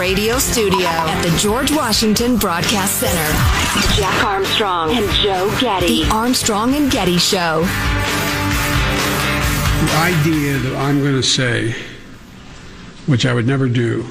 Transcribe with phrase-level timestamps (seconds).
[0.00, 3.96] radio studio at the George Washington Broadcast Center.
[4.00, 6.04] Jack Armstrong and Joe Getty.
[6.04, 7.60] The Armstrong and Getty Show.
[9.84, 11.74] The idea that I'm going to say,
[13.04, 14.04] which I would never do,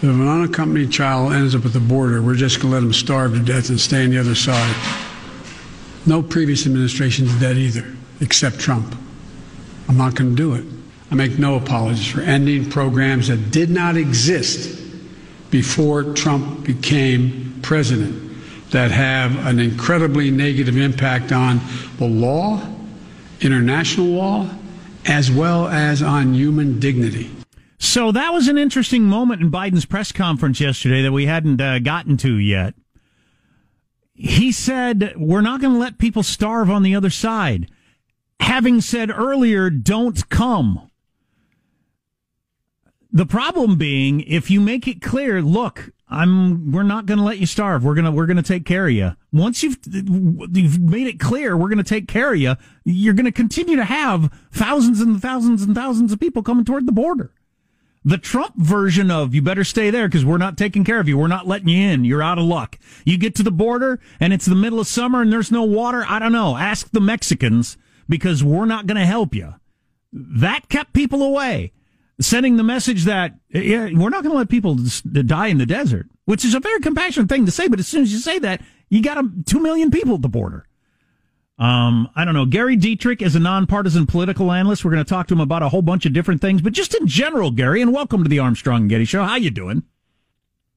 [0.00, 2.80] that if an unaccompanied child ends up at the border, we're just going to let
[2.80, 4.74] them starve to death and stay on the other side.
[6.04, 8.96] No previous administration did that either, except Trump.
[9.88, 10.64] I'm not going to do it.
[11.12, 14.82] I make no apologies for ending programs that did not exist
[15.50, 18.22] before Trump became president
[18.70, 21.60] that have an incredibly negative impact on
[21.98, 22.60] the law,
[23.40, 24.50] international law,
[25.06, 27.30] as well as on human dignity.
[27.78, 31.78] So that was an interesting moment in Biden's press conference yesterday that we hadn't uh,
[31.78, 32.74] gotten to yet.
[34.14, 37.70] He said, We're not going to let people starve on the other side.
[38.40, 40.85] Having said earlier, don't come.
[43.16, 47.38] The problem being, if you make it clear, look, I'm, we're not going to let
[47.38, 47.82] you starve.
[47.82, 49.16] We're going to, we're going to take care of you.
[49.32, 52.56] Once you've, you've made it clear, we're going to take care of you.
[52.84, 56.84] You're going to continue to have thousands and thousands and thousands of people coming toward
[56.84, 57.32] the border.
[58.04, 61.16] The Trump version of you better stay there because we're not taking care of you.
[61.16, 62.04] We're not letting you in.
[62.04, 62.78] You're out of luck.
[63.06, 66.04] You get to the border and it's the middle of summer and there's no water.
[66.06, 66.58] I don't know.
[66.58, 67.78] Ask the Mexicans
[68.10, 69.54] because we're not going to help you.
[70.12, 71.72] That kept people away
[72.20, 76.08] sending the message that yeah, we're not going to let people die in the desert,
[76.24, 77.68] which is a very compassionate thing to say.
[77.68, 80.28] But as soon as you say that, you got a, two million people at the
[80.28, 80.66] border.
[81.58, 82.44] Um, I don't know.
[82.44, 84.84] Gary Dietrich is a nonpartisan political analyst.
[84.84, 86.94] We're going to talk to him about a whole bunch of different things, but just
[86.94, 89.24] in general, Gary, and welcome to the Armstrong and Getty Show.
[89.24, 89.82] How you doing?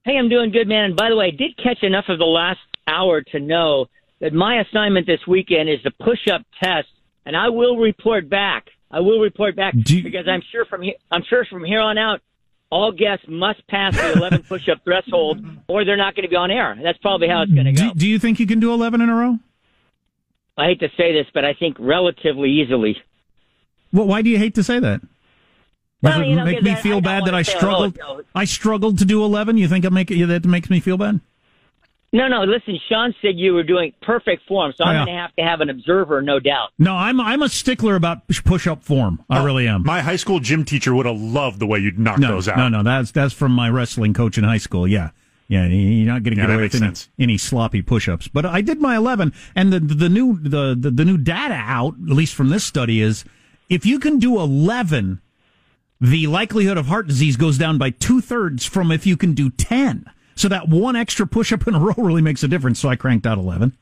[0.04, 0.84] Hey, I'm doing good, man.
[0.84, 3.86] And by the way, I did catch enough of the last hour to know
[4.20, 6.88] that my assignment this weekend is the push-up test,
[7.26, 8.68] and I will report back.
[8.90, 11.96] I will report back you, because I'm sure from here, I'm sure from here on
[11.96, 12.20] out,
[12.70, 16.50] all guests must pass the 11 push-up threshold, or they're not going to be on
[16.50, 16.76] air.
[16.82, 17.88] That's probably how it's going to go.
[17.88, 19.38] Do, do, you think you can do 11 in a row?
[20.56, 22.96] I hate to say this, but I think relatively easily.
[23.92, 25.00] Well, why do you hate to say that?
[25.00, 25.08] Does
[26.02, 27.98] well, it you know, make me feel I bad that I oh, struggled?
[28.34, 29.56] I struggled to do 11.
[29.56, 31.20] You think I make it, that makes me feel bad?
[32.12, 32.42] No, no.
[32.42, 35.04] Listen, Sean said you were doing perfect form, so I'm yeah.
[35.04, 36.70] going to have to have an observer, no doubt.
[36.78, 39.24] No, I'm I'm a stickler about push up form.
[39.30, 39.84] I uh, really am.
[39.84, 42.56] My high school gym teacher would have loved the way you knocked no, those out.
[42.56, 44.88] No, no, that's that's from my wrestling coach in high school.
[44.88, 45.10] Yeah.
[45.46, 48.28] Yeah, you're not going to yeah, get away with any, any, sloppy push-ups.
[48.28, 51.94] But I did my 11, and the the new the, the the new data out,
[51.94, 53.24] at least from this study, is
[53.68, 55.20] if you can do 11,
[56.00, 59.50] the likelihood of heart disease goes down by two thirds from if you can do
[59.50, 60.08] 10.
[60.40, 62.80] So that one extra push up in a row really makes a difference.
[62.80, 63.76] So I cranked out 11.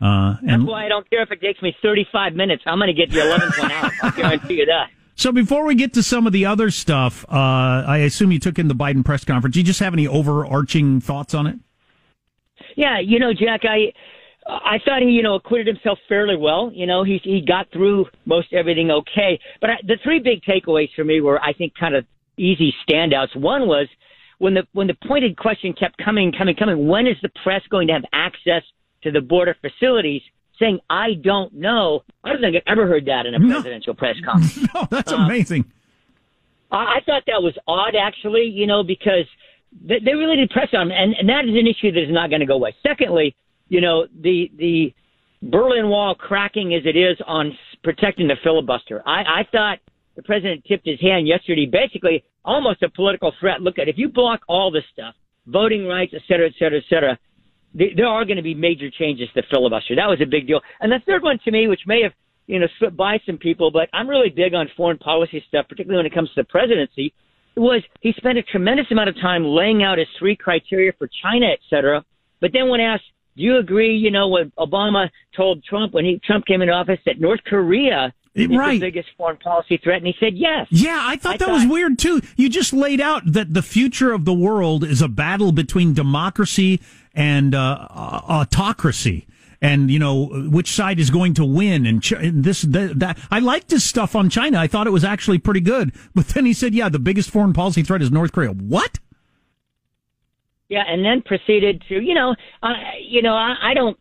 [0.00, 2.64] Uh, and That's why I don't care if it takes me 35 minutes.
[2.66, 3.92] I'm going to get the 11th one out.
[4.02, 4.88] I guarantee you that.
[5.14, 8.58] So before we get to some of the other stuff, uh, I assume you took
[8.58, 9.52] in the Biden press conference.
[9.52, 11.56] Do you just have any overarching thoughts on it?
[12.76, 13.92] Yeah, you know, Jack, I
[14.48, 16.72] I thought he, you know, acquitted himself fairly well.
[16.74, 19.38] You know, he he got through most everything okay.
[19.60, 22.06] But I, the three big takeaways for me were, I think, kind of
[22.38, 23.36] easy standouts.
[23.36, 23.88] One was
[24.42, 27.86] when the when the pointed question kept coming, coming, coming, when is the press going
[27.86, 28.64] to have access
[29.04, 30.20] to the border facilities?
[30.58, 32.02] Saying I don't know.
[32.24, 33.54] I don't think I've ever heard that in a no.
[33.54, 34.68] presidential press conference.
[34.74, 35.64] No, that's uh, amazing.
[36.72, 38.46] I, I thought that was odd, actually.
[38.46, 39.26] You know, because
[39.80, 42.28] they, they really did press on, and, and that is an issue that is not
[42.28, 42.74] going to go away.
[42.84, 43.36] Secondly,
[43.68, 44.92] you know, the the
[45.40, 49.02] Berlin Wall cracking as it is on protecting the filibuster.
[49.06, 49.78] I, I thought
[50.16, 53.62] the president tipped his hand yesterday, basically almost a political threat.
[53.62, 55.14] Look at if you block all this stuff,
[55.46, 57.18] voting rights, et cetera, et cetera, et cetera,
[57.74, 59.96] there are going to be major changes to filibuster.
[59.96, 60.60] That was a big deal.
[60.80, 62.12] And the third one to me, which may have
[62.46, 65.98] you know slipped by some people, but I'm really big on foreign policy stuff, particularly
[65.98, 67.14] when it comes to the presidency.
[67.56, 71.46] Was he spent a tremendous amount of time laying out his three criteria for China,
[71.46, 72.04] et cetera,
[72.40, 73.04] but then when asked,
[73.36, 76.98] do you agree, you know, what Obama told Trump when he Trump came into office
[77.06, 78.80] that North Korea right.
[78.80, 79.98] the biggest foreign policy threat?
[79.98, 80.66] And he said yes.
[80.70, 82.20] Yeah, I thought I that thought, was weird too.
[82.36, 86.80] You just laid out that the future of the world is a battle between democracy
[87.14, 89.26] and uh, autocracy.
[89.60, 93.38] And you know which side is going to win, and, ch- this that, that I
[93.38, 94.58] liked his stuff on China.
[94.58, 95.92] I thought it was actually pretty good.
[96.16, 98.98] But then he said, "Yeah, the biggest foreign policy threat is North Korea." What?
[100.68, 103.96] Yeah, and then proceeded to, you know, uh, you know, I, I don't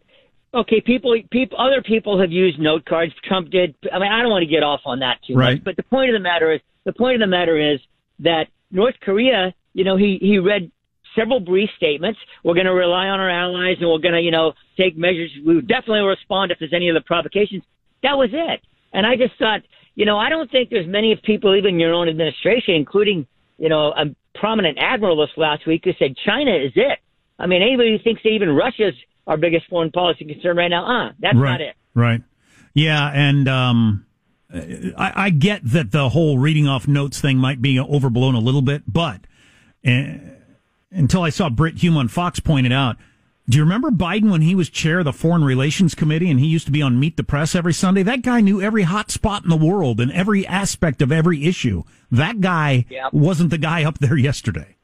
[0.53, 3.13] Okay, people, people, other people have used note cards.
[3.23, 3.75] Trump did.
[3.91, 5.55] I mean, I don't want to get off on that too right.
[5.55, 5.63] much.
[5.63, 7.79] But the point of the matter is, the point of the matter is
[8.19, 10.71] that North Korea, you know, he he read
[11.15, 12.19] several brief statements.
[12.43, 15.31] We're going to rely on our allies, and we're going to, you know, take measures.
[15.45, 17.63] We definitely will respond if there's any other provocations.
[18.03, 18.61] That was it.
[18.93, 19.61] And I just thought,
[19.95, 23.25] you know, I don't think there's many people, even your own administration, including
[23.61, 26.97] you know, a prominent admiralist last week who said China is it.
[27.37, 28.95] I mean, anybody who thinks that even Russia's
[29.27, 31.75] our biggest foreign policy concern right now, uh, that's right, not it.
[31.93, 32.21] Right.
[32.73, 34.05] Yeah, and um,
[34.53, 38.61] I, I, get that the whole reading off notes thing might be overblown a little
[38.61, 39.21] bit, but
[39.85, 40.13] uh,
[40.89, 42.97] until I saw Brit Hume on Fox pointed out,
[43.49, 46.45] do you remember Biden when he was chair of the Foreign Relations Committee and he
[46.45, 48.03] used to be on Meet the Press every Sunday?
[48.03, 51.83] That guy knew every hot spot in the world and every aspect of every issue.
[52.11, 53.11] That guy yep.
[53.11, 54.77] wasn't the guy up there yesterday.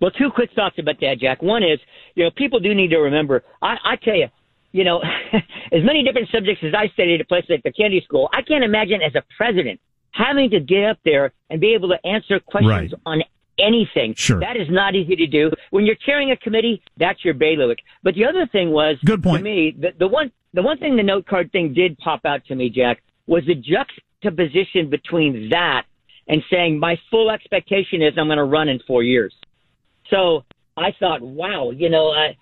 [0.00, 1.42] Well, two quick thoughts about that, Jack.
[1.42, 1.78] One is,
[2.14, 3.42] you know, people do need to remember.
[3.60, 4.28] I, I tell you,
[4.72, 5.02] you know,
[5.72, 8.64] as many different subjects as I studied at places like the Kennedy School, I can't
[8.64, 9.80] imagine as a president
[10.12, 13.00] having to get up there and be able to answer questions right.
[13.06, 13.22] on
[13.58, 14.14] anything.
[14.16, 14.40] Sure.
[14.40, 15.50] That is not easy to do.
[15.70, 17.78] When you're chairing a committee, that's your bailiwick.
[18.02, 19.40] But the other thing was, good point.
[19.40, 22.44] To me, the, the one the one thing the note card thing did pop out
[22.46, 25.84] to me, Jack, was the juxtaposition between that
[26.26, 29.34] and saying my full expectation is I'm going to run in four years.
[30.10, 30.44] So
[30.76, 32.32] I thought, wow, you know, uh,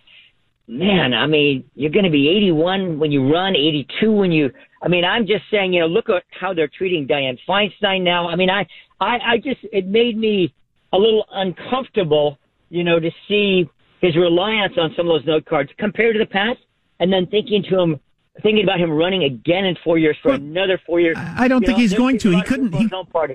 [0.67, 4.51] man, I mean, you're going to be 81 when you run, 82 when you.
[4.83, 8.29] I mean, I'm just saying, you know, look at how they're treating Dianne Feinstein now.
[8.29, 8.67] I mean, I,
[9.01, 10.55] I, I just it made me
[10.93, 12.39] a little uncomfortable,
[12.71, 13.69] you know, to see
[14.01, 16.61] his reliance on some of those note cards compared to the past,
[17.01, 18.01] and then thinking to him,
[18.43, 21.17] thinking about him running again in four years for well, another four years.
[21.19, 22.31] I don't think know, he's going to.
[22.31, 22.75] He couldn't.
[22.75, 22.89] He,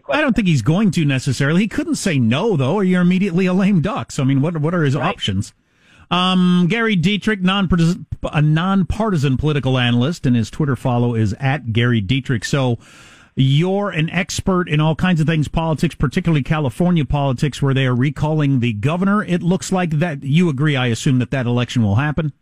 [0.10, 1.62] I don't think he's going to necessarily.
[1.62, 4.12] He couldn't say no though, or you're immediately a lame duck.
[4.12, 5.08] So I mean, what what are his right.
[5.08, 5.54] options?
[6.12, 12.02] Um, Gary Dietrich, non-partisan, a non-partisan political analyst, and his Twitter follow is at Gary
[12.02, 12.46] Dietrich.
[12.46, 12.78] So
[13.36, 17.96] you're an expert in all kinds of things politics, particularly California politics, where they are
[17.96, 19.24] recalling the governor.
[19.24, 20.76] It looks like that you agree.
[20.76, 22.34] I assume that that election will happen.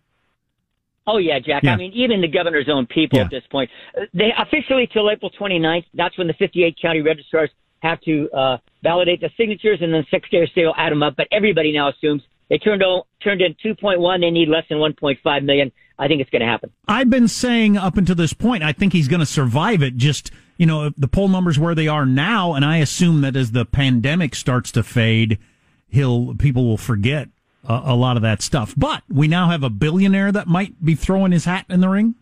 [1.07, 1.63] Oh yeah, Jack.
[1.63, 1.73] Yeah.
[1.73, 3.25] I mean, even the governor's own people yeah.
[3.25, 3.69] at this point,
[4.13, 5.85] they officially till April 29th.
[5.93, 7.49] That's when the 58 county registrars
[7.79, 11.15] have to uh, validate the signatures, and then Secretary of State will add them up.
[11.17, 14.19] But everybody now assumes they turned on, turned in 2.1.
[14.19, 15.71] They need less than 1.5 million.
[15.97, 16.71] I think it's going to happen.
[16.87, 19.97] I've been saying up until this point, I think he's going to survive it.
[19.97, 23.51] Just you know, the poll numbers where they are now, and I assume that as
[23.51, 25.39] the pandemic starts to fade,
[25.87, 27.29] he'll people will forget
[27.67, 28.73] a, a lot of that stuff.
[28.75, 32.15] But we now have a billionaire that might be throwing his hat in the ring.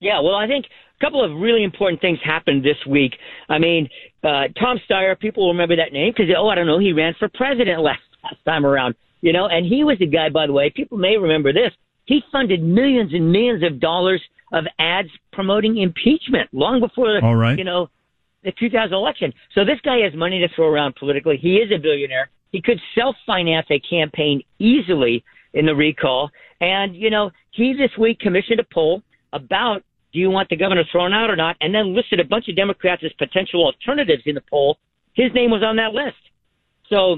[0.00, 3.16] Yeah, well, I think a couple of really important things happened this week.
[3.48, 3.88] I mean,
[4.22, 7.14] uh, Tom Steyer, people will remember that name because, oh, I don't know, he ran
[7.18, 10.52] for president last, last time around, you know, and he was the guy, by the
[10.52, 11.72] way, people may remember this.
[12.06, 14.20] He funded millions and millions of dollars
[14.52, 17.58] of ads promoting impeachment long before All right.
[17.58, 17.88] you know
[18.44, 19.32] the 2000 election.
[19.54, 21.38] So this guy has money to throw around politically.
[21.38, 22.30] He is a billionaire.
[22.54, 25.24] He could self finance a campaign easily
[25.54, 26.30] in the recall.
[26.60, 29.02] And you know, he this week commissioned a poll
[29.32, 32.48] about do you want the governor thrown out or not, and then listed a bunch
[32.48, 34.78] of Democrats as potential alternatives in the poll.
[35.14, 36.14] His name was on that list.
[36.88, 37.16] So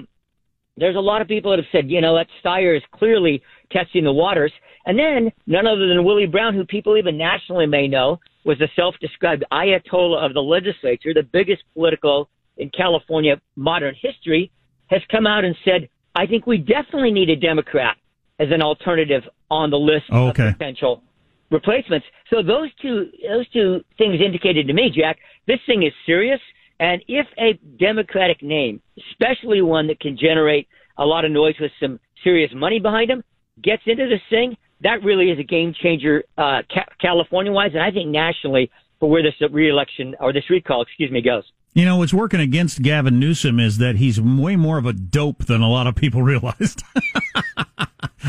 [0.79, 4.05] there's a lot of people that have said, you know, that Steyer is clearly testing
[4.05, 4.53] the waters.
[4.87, 8.69] And then none other than Willie Brown, who people even nationally may know, was the
[8.75, 14.51] self-described Ayatollah of the legislature, the biggest political in California modern history,
[14.89, 17.97] has come out and said, I think we definitely need a Democrat
[18.39, 20.49] as an alternative on the list oh, okay.
[20.49, 21.03] of potential
[21.51, 22.07] replacements.
[22.31, 26.41] So those two those two things indicated to me, Jack, this thing is serious.
[26.79, 31.73] And if a Democratic name, especially one that can generate a lot of noise with
[31.81, 33.23] some serious money behind him,
[33.63, 37.83] gets into this thing, that really is a game changer, uh, ca- California wise, and
[37.83, 41.45] I think nationally for where this reelection or this recall, excuse me, goes.
[41.77, 45.45] You know, what's working against Gavin Newsom is that he's way more of a dope
[45.45, 46.83] than a lot of people realized.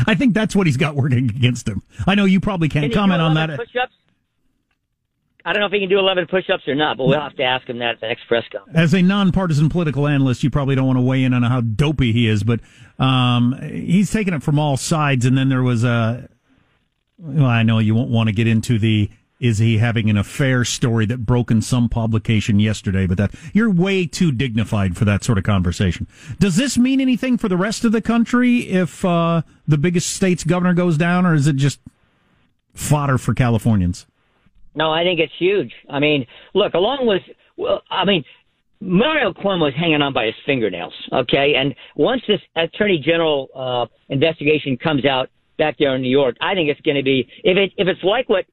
[0.06, 1.82] I think that's what he's got working against him.
[2.06, 3.56] I know you probably can't can comment on that.
[3.56, 3.94] Push-ups?
[5.46, 7.42] I don't know if he can do 11 push-ups or not, but we'll have to
[7.42, 8.78] ask him that at the next press conference.
[8.78, 12.12] As a nonpartisan political analyst, you probably don't want to weigh in on how dopey
[12.12, 12.60] he is, but
[12.98, 15.24] um, he's taken it from all sides.
[15.24, 16.28] And then there was a,
[17.16, 19.08] well, I know you won't want to get into the
[19.40, 23.70] is he having an affair story that broke in some publication yesterday, but that you're
[23.70, 26.06] way too dignified for that sort of conversation.
[26.38, 30.44] Does this mean anything for the rest of the country if uh, the biggest state's
[30.44, 31.80] governor goes down, or is it just
[32.74, 34.06] fodder for Californians?
[34.74, 35.72] No, I think it's huge.
[35.88, 37.22] I mean, look, along with,
[37.56, 38.24] well, I mean,
[38.80, 41.54] Mario Cuomo is hanging on by his fingernails, okay?
[41.56, 46.54] And once this Attorney General uh, investigation comes out back there in New York, I
[46.54, 48.44] think it's going to be if it if it's like what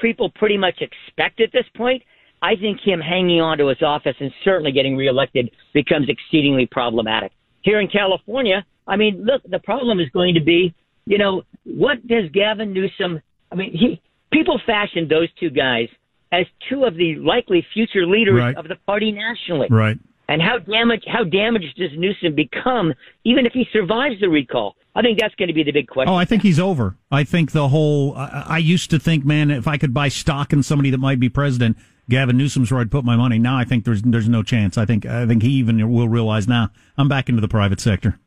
[0.00, 2.02] people pretty much expect at this point.
[2.42, 7.32] I think him hanging on to his office and certainly getting reelected becomes exceedingly problematic.
[7.62, 12.06] Here in California, I mean, look, the problem is going to be, you know, what
[12.06, 13.20] does Gavin Newsom?
[13.52, 14.00] I mean, he
[14.32, 15.88] people fashioned those two guys
[16.32, 18.56] as two of the likely future leaders right.
[18.56, 19.68] of the party nationally.
[19.70, 19.98] Right.
[20.30, 22.94] And how damaged how damaged does Newsom become
[23.24, 24.76] even if he survives the recall?
[24.94, 26.08] I think that's going to be the big question.
[26.08, 26.96] Oh, I think he's over.
[27.10, 28.14] I think the whole.
[28.16, 31.18] I, I used to think, man, if I could buy stock in somebody that might
[31.18, 33.40] be president, Gavin Newsom's where I'd put my money.
[33.40, 34.78] Now I think there's there's no chance.
[34.78, 38.20] I think I think he even will realize now I'm back into the private sector.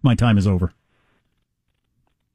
[0.00, 0.72] My time is over.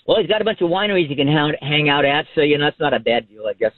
[0.06, 2.66] Well, he's got a bunch of wineries he can hang out at, so you know
[2.66, 3.74] that's not a bad deal, I guess.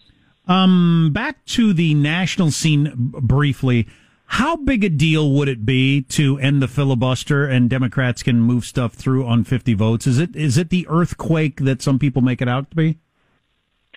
[0.45, 3.87] Um, back to the national scene briefly.
[4.27, 8.65] How big a deal would it be to end the filibuster and Democrats can move
[8.65, 10.05] stuff through on 50 votes?
[10.05, 12.99] Is it is it the earthquake that some people make it out to be?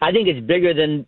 [0.01, 1.07] I think it's bigger than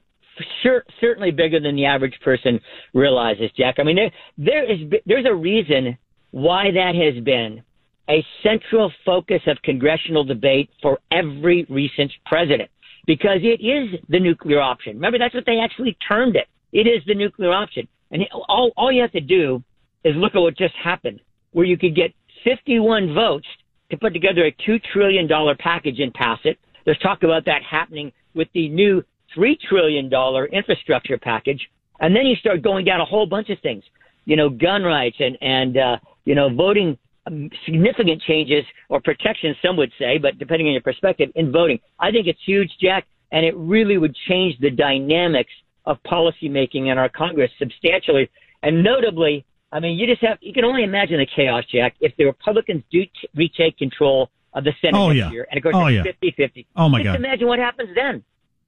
[0.62, 2.61] sure, certainly bigger than the average person
[2.95, 3.76] realizes, Jack.
[3.79, 5.97] I mean, there there is there's a reason
[6.33, 7.62] why that has been
[8.09, 12.71] a central focus of congressional debate for every recent president
[13.07, 14.95] because it is the nuclear option.
[14.95, 16.49] Remember, that's what they actually termed it.
[16.73, 17.87] It is the nuclear option.
[18.12, 19.62] And all, all you have to do
[20.04, 21.21] is look at what just happened,
[21.52, 22.12] where you could get
[22.45, 23.47] 51 votes
[23.90, 25.28] to put together a $2 trillion
[25.59, 26.59] package and pass it.
[26.85, 29.02] There's talk about that happening with the new
[29.37, 30.11] $3 trillion
[30.52, 31.69] infrastructure package.
[32.00, 33.85] And then you start going down a whole bunch of things,
[34.25, 39.57] you know, gun rights and, and, uh, you know, voting um, significant changes or protections,
[39.64, 41.78] some would say, but depending on your perspective in voting.
[42.00, 45.52] I think it's huge, Jack, and it really would change the dynamics
[45.85, 48.31] of policymaking in our Congress substantially.
[48.62, 52.17] And notably, I mean, you just have, you can only imagine the chaos, Jack, if
[52.17, 55.31] the Republicans do t- retake control of the Senate oh, yeah.
[55.31, 55.47] year.
[55.51, 56.03] And of course, oh, it's yeah.
[56.05, 56.67] 50 50.
[56.77, 57.17] Oh, my just God.
[57.17, 58.23] imagine what happens then.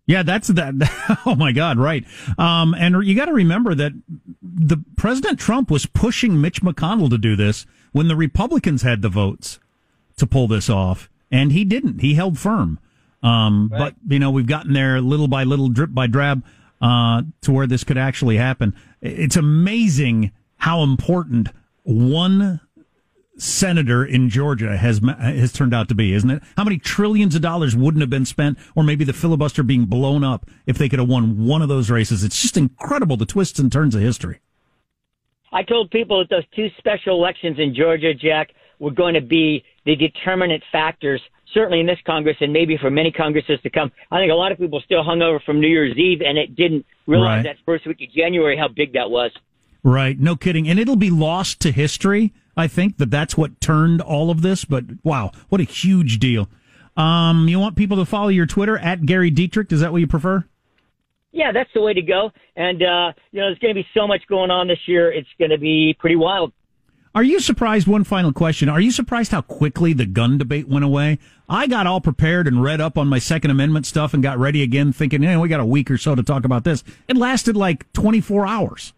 [0.07, 0.75] Yeah, that's that.
[1.27, 2.05] Oh my God, right.
[2.37, 3.93] Um, and you got to remember that
[4.43, 9.09] the President Trump was pushing Mitch McConnell to do this when the Republicans had the
[9.09, 9.59] votes
[10.19, 12.01] to pull this off, and he didn't.
[12.01, 12.79] He held firm.
[13.23, 13.79] Um, Right.
[13.79, 16.45] but you know, we've gotten there little by little, drip by drab,
[16.85, 18.75] uh, to where this could actually happen.
[19.01, 21.49] It's amazing how important
[21.83, 22.61] one
[23.39, 26.43] senator in Georgia has has turned out to be, isn't it?
[26.59, 30.23] How many trillions of dollars wouldn't have been spent, or maybe the filibuster being blown
[30.23, 32.23] up if they could have won one of those races?
[32.23, 34.41] It's just incredible the twists and turns of history.
[35.53, 39.65] I told people that those two special elections in Georgia, Jack, were going to be
[39.87, 41.23] the determinant factors,
[41.55, 43.91] certainly in this Congress and maybe for many Congresses to come.
[44.11, 46.55] I think a lot of people still hung over from New Year's Eve and it
[46.55, 47.43] didn't realize Right.
[47.45, 49.31] that first week of January how big that was.
[49.83, 52.33] Right, no kidding, and it'll be lost to history.
[52.57, 54.65] I think that that's what turned all of this.
[54.65, 56.49] But wow, what a huge deal!
[56.97, 59.71] Um, you want people to follow your Twitter at Gary Dietrich?
[59.73, 60.45] Is that what you prefer?
[61.33, 62.31] Yeah, that's the way to go.
[62.57, 65.11] And, uh, you know, there's going to be so much going on this year.
[65.13, 66.53] It's going to be pretty wild.
[67.15, 67.87] Are you surprised?
[67.87, 68.69] One final question.
[68.69, 71.21] Are you surprised how quickly the gun debate went away?
[71.49, 74.65] I got all prepared and read up on my Second Amendment stuff and got ready
[74.65, 76.83] again thinking, hey, we got a week or so to talk about this.
[77.07, 78.95] It lasted like 24 hours.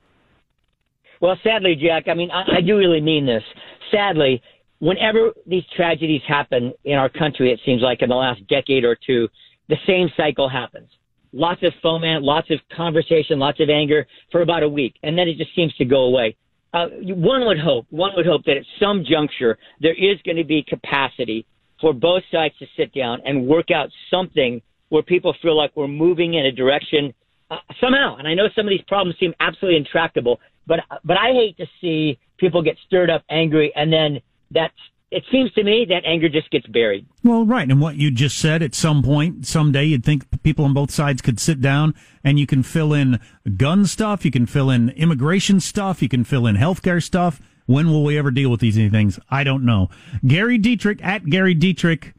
[1.20, 3.42] Well, sadly, Jack, I mean, I, I do really mean this.
[3.90, 4.40] Sadly,
[4.78, 8.96] whenever these tragedies happen in our country, it seems like in the last decade or
[9.06, 9.28] two,
[9.68, 10.88] the same cycle happens.
[11.34, 15.28] Lots of foment, lots of conversation, lots of anger for about a week, and then
[15.28, 16.34] it just seems to go away.
[16.74, 20.44] Uh, one would hope, one would hope that at some juncture there is going to
[20.44, 21.46] be capacity
[21.80, 25.88] for both sides to sit down and work out something where people feel like we're
[25.88, 27.12] moving in a direction
[27.50, 28.16] uh, somehow.
[28.16, 31.66] And I know some of these problems seem absolutely intractable, but but I hate to
[31.80, 34.20] see people get stirred up, angry, and then
[34.50, 34.74] that's.
[35.10, 37.06] It seems to me that anger just gets buried.
[37.22, 37.70] Well, right.
[37.70, 41.22] And what you just said, at some point, someday, you'd think people on both sides
[41.22, 41.94] could sit down
[42.24, 43.20] and you can fill in
[43.56, 47.40] gun stuff, you can fill in immigration stuff, you can fill in healthcare stuff.
[47.66, 49.18] When will we ever deal with these things?
[49.28, 49.90] I don't know.
[50.26, 52.14] Gary Dietrich at Gary Dietrich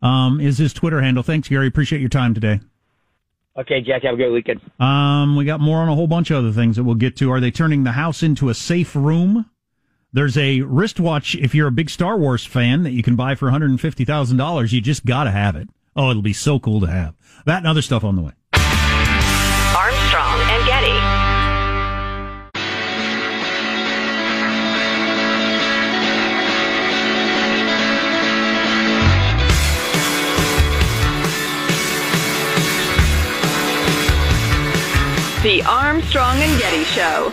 [0.00, 1.22] um, is his Twitter handle.
[1.22, 1.68] Thanks, Gary.
[1.68, 2.60] Appreciate your time today.
[3.56, 4.60] Okay, Jack, have a great weekend.
[4.80, 7.30] Um, we got more on a whole bunch of other things that we'll get to.
[7.30, 9.46] Are they turning the house into a safe room?
[10.14, 13.50] There's a wristwatch if you're a big Star Wars fan that you can buy for
[13.50, 14.72] $150,000.
[14.72, 15.70] You just got to have it.
[15.96, 17.14] Oh, it'll be so cool to have.
[17.46, 18.32] That and other stuff on the way.
[19.74, 20.92] Armstrong and Getty.
[35.42, 37.32] The Armstrong and Getty Show.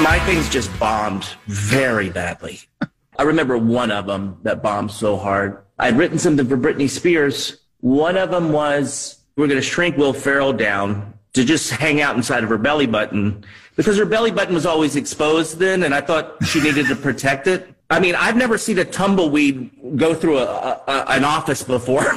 [0.00, 2.60] My things just bombed very badly.
[3.18, 5.64] I remember one of them that bombed so hard.
[5.78, 7.58] I'd written something for Britney Spears.
[7.80, 12.16] One of them was we're going to shrink Will Ferrell down to just hang out
[12.16, 13.44] inside of her belly button
[13.76, 17.46] because her belly button was always exposed then, and I thought she needed to protect
[17.46, 17.68] it.
[17.90, 22.02] I mean, I've never seen a tumbleweed go through a, a, an office before.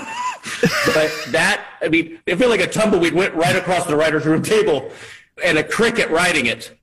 [0.94, 4.44] but that, I mean, I feel like a tumbleweed went right across the writer's room
[4.44, 4.92] table.
[5.44, 6.78] and a cricket riding it.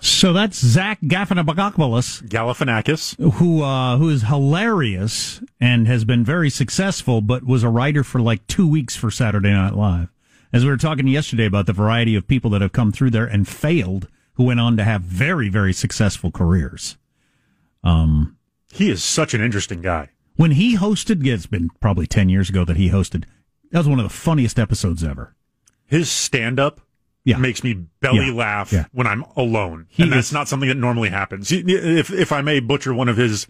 [0.00, 3.32] So that's Zach Galifianakis, Galifianakis.
[3.34, 8.20] who uh, who is hilarious and has been very successful, but was a writer for
[8.20, 10.08] like two weeks for Saturday Night Live.
[10.52, 13.26] As we were talking yesterday about the variety of people that have come through there
[13.26, 16.96] and failed, who went on to have very very successful careers.
[17.82, 18.36] Um,
[18.72, 20.10] he is such an interesting guy.
[20.36, 23.24] When he hosted, it's been probably ten years ago that he hosted.
[23.70, 25.34] That was one of the funniest episodes ever.
[25.86, 26.80] His stand up
[27.26, 27.36] Yeah.
[27.38, 28.32] makes me belly Yeah.
[28.32, 28.84] laugh Yeah.
[28.92, 29.86] when I'm alone.
[29.90, 31.50] He and that's is- not something that normally happens.
[31.52, 33.46] If if I may butcher one of his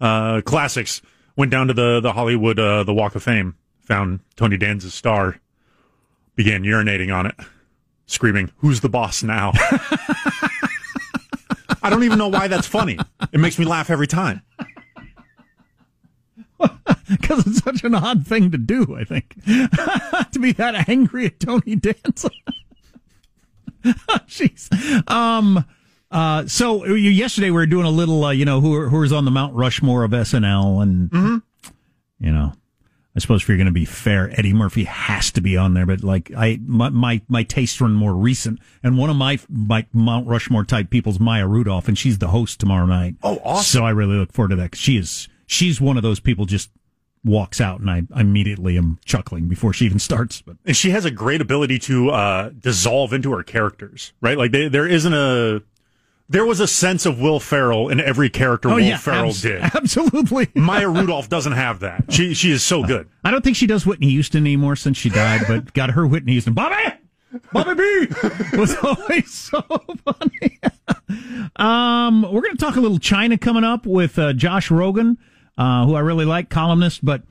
[0.00, 1.00] uh, classics,
[1.36, 5.40] went down to the the Hollywood uh, the Walk of Fame, found Tony Danza's star,
[6.34, 7.36] began urinating on it,
[8.06, 9.52] screaming, "Who's the boss now?"
[11.84, 12.98] I don't even know why that's funny.
[13.32, 14.42] It makes me laugh every time.
[17.08, 18.96] because it's such an odd thing to do.
[18.96, 22.30] I think to be that angry at Tony Danza.
[24.28, 25.10] Jeez.
[25.10, 25.64] Um.
[26.10, 26.46] Uh.
[26.46, 28.24] So you- yesterday we were doing a little.
[28.24, 31.42] Uh, you know who who was on the Mount Rushmore of SNL, and
[32.18, 32.52] you know.
[33.14, 35.84] I suppose if you're going to be fair, Eddie Murphy has to be on there,
[35.84, 38.58] but like I, my, my, my tastes run more recent.
[38.82, 42.58] And one of my, my Mount Rushmore type people's Maya Rudolph, and she's the host
[42.58, 43.16] tomorrow night.
[43.22, 43.64] Oh, awesome.
[43.80, 44.72] So I really look forward to that.
[44.72, 46.70] 'cause she is, she's one of those people just
[47.24, 50.42] walks out and I, I immediately am chuckling before she even starts.
[50.42, 54.36] But and she has a great ability to uh, dissolve into her characters, right?
[54.36, 55.62] Like they, there isn't a
[56.28, 59.42] there was a sense of Will Ferrell in every character oh, Will Ferrell Oh, abs-
[59.42, 59.60] did.
[59.60, 60.48] Absolutely.
[60.54, 62.10] Maya Rudolph doesn't have that.
[62.10, 63.08] She she is so good.
[63.24, 66.32] I don't think she does Whitney Houston anymore since she died, but got her Whitney
[66.32, 66.54] Houston.
[66.54, 66.94] Bobby!
[67.52, 68.06] Bobby B
[68.58, 69.62] was always so
[70.04, 70.60] funny.
[71.56, 75.16] um, we're going to talk a little China coming up with uh, Josh Rogin,
[75.58, 77.22] uh, who I really like, columnist, but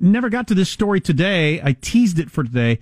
[0.00, 1.60] never got to this story today.
[1.62, 2.80] I teased it for today.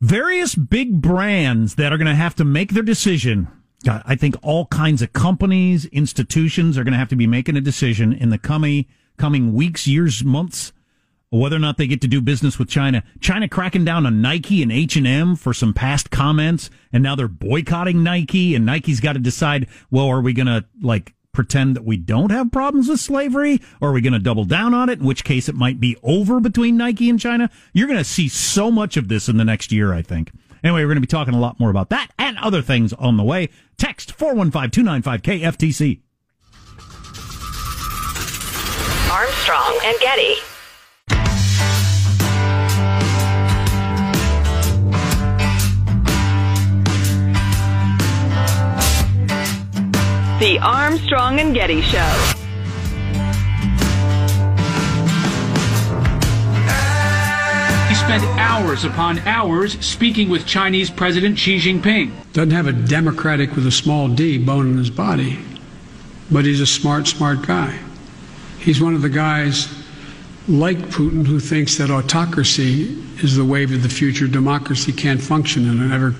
[0.00, 3.48] Various big brands that are going to have to make their decision.
[3.86, 7.60] I think all kinds of companies, institutions are going to have to be making a
[7.60, 10.72] decision in the coming coming weeks, years, months
[11.30, 13.02] whether or not they get to do business with China.
[13.20, 18.02] China cracking down on Nike and H&M for some past comments and now they're boycotting
[18.02, 21.96] Nike and Nike's got to decide, well, are we going to like pretend that we
[21.96, 24.98] don't have problems with slavery or are we going to double down on it?
[24.98, 27.48] In which case it might be over between Nike and China.
[27.72, 30.32] You're going to see so much of this in the next year, I think.
[30.64, 33.16] Anyway, we're going to be talking a lot more about that and other things on
[33.16, 33.50] the way.
[33.76, 36.00] Text 415-295-KFTC.
[39.12, 40.57] Armstrong and Getty.
[50.38, 51.98] The Armstrong and Getty Show.
[57.88, 62.12] He spent hours upon hours speaking with Chinese President Xi Jinping.
[62.34, 65.40] Doesn't have a Democratic with a small d bone in his body,
[66.30, 67.76] but he's a smart, smart guy.
[68.60, 69.66] He's one of the guys
[70.46, 74.28] like Putin who thinks that autocracy is the wave of the future.
[74.28, 76.14] Democracy can't function in an ever,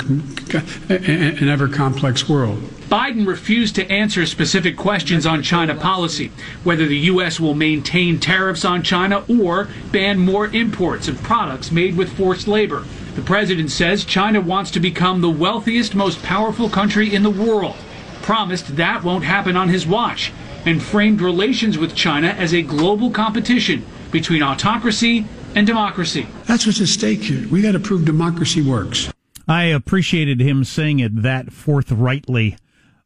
[0.92, 2.60] an ever complex world.
[2.88, 6.32] Biden refused to answer specific questions on China policy,
[6.64, 7.38] whether the U.S.
[7.38, 12.86] will maintain tariffs on China or ban more imports of products made with forced labor.
[13.14, 17.76] The president says China wants to become the wealthiest, most powerful country in the world.
[18.22, 20.32] Promised that won't happen on his watch,
[20.64, 26.26] and framed relations with China as a global competition between autocracy and democracy.
[26.46, 27.46] That's what's at stake here.
[27.48, 29.12] We got to prove democracy works.
[29.46, 32.56] I appreciated him saying it that forthrightly.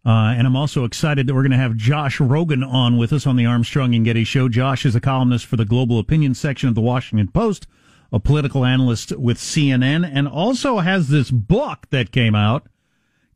[0.05, 3.27] Uh, and I'm also excited that we're going to have Josh Rogin on with us
[3.27, 4.49] on the Armstrong and Getty show.
[4.49, 7.69] Josh is a columnist for the global opinion section of the Washington Post,
[8.12, 12.67] a political analyst with CNN, and also has this book that came out,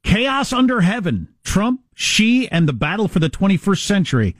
[0.02, 4.36] Chaos Under Heaven, Trump, Xi, and the Battle for the 21st Century.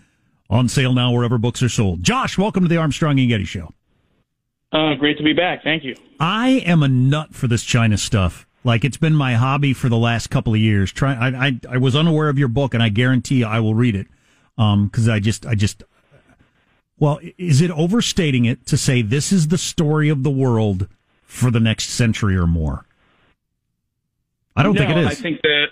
[0.50, 2.02] On sale now wherever books are sold.
[2.02, 3.72] Josh, welcome to the Armstrong and Getty show.
[4.72, 5.62] Uh, great to be back.
[5.62, 5.94] Thank you.
[6.20, 8.45] I am a nut for this China stuff.
[8.66, 10.90] Like it's been my hobby for the last couple of years.
[10.90, 13.76] Try, I, I, I was unaware of your book, and I guarantee you I will
[13.76, 14.08] read it.
[14.58, 15.84] Um, because I just, I just,
[16.98, 20.88] well, is it overstating it to say this is the story of the world
[21.26, 22.84] for the next century or more?
[24.56, 25.06] I don't no, think it is.
[25.06, 25.66] I think that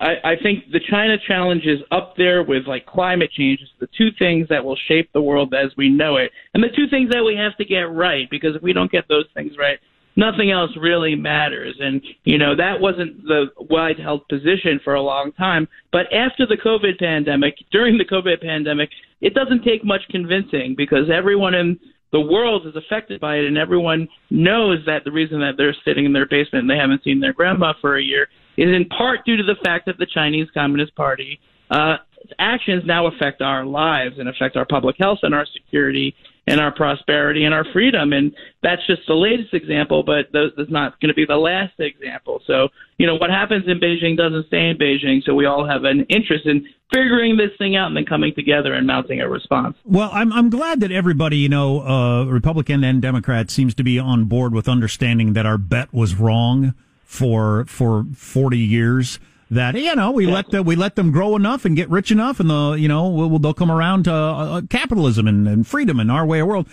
[0.00, 3.60] I, I think the China challenge is up there with like climate change.
[3.60, 6.70] It's the two things that will shape the world as we know it, and the
[6.74, 8.30] two things that we have to get right.
[8.30, 9.78] Because if we don't get those things right,
[10.16, 11.76] nothing else really matters.
[11.80, 15.68] And you know that wasn't the wide held position for a long time.
[15.90, 21.10] But after the COVID pandemic, during the COVID pandemic, it doesn't take much convincing because
[21.12, 21.78] everyone in
[22.12, 26.04] the world is affected by it, and everyone knows that the reason that they're sitting
[26.04, 29.24] in their basement and they haven't seen their grandma for a year is in part
[29.24, 31.96] due to the fact that the Chinese Communist Party uh,
[32.38, 36.14] actions now affect our lives and affect our public health and our security
[36.46, 38.12] and our prosperity and our freedom.
[38.12, 42.40] And that's just the latest example, but that's not going to be the last example.
[42.46, 45.22] So, you know, what happens in Beijing doesn't stay in Beijing.
[45.24, 48.74] So we all have an interest in figuring this thing out and then coming together
[48.74, 49.76] and mounting a response.
[49.84, 53.98] Well, I'm I'm glad that everybody, you know, uh, Republican and Democrat, seems to be
[53.98, 56.74] on board with understanding that our bet was wrong
[57.04, 59.18] for for 40 years
[59.52, 62.40] that you know we let the, we let them grow enough and get rich enough,
[62.40, 66.00] and the you know we'll, they'll come around to uh, uh, capitalism and, and freedom
[66.00, 66.68] and our way of world.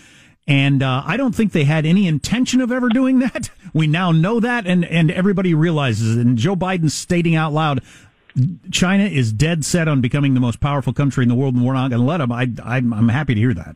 [0.48, 3.50] And uh, I don't think they had any intention of ever doing that.
[3.74, 6.16] We now know that, and and everybody realizes.
[6.16, 7.84] And Joe Biden's stating out loud,
[8.72, 11.74] China is dead set on becoming the most powerful country in the world, and we're
[11.74, 12.32] not going to let them.
[12.32, 13.76] I, I'm, I'm happy to hear that.